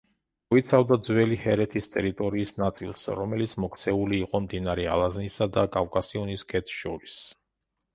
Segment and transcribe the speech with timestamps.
[0.53, 7.21] მოიცავდა ძველი ჰერეთის ტერიტორიის ნაწილს, რომელიც მოქცეული იყო მდინარე ალაზანსა და კავკასიონის ქედს შორის.